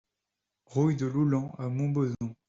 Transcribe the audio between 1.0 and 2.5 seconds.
Loulans à Montbozon